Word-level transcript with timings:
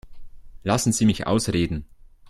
Lassen 0.63 0.93
Sie 0.93 1.05
mich 1.05 1.27
ausreden. 1.27 1.85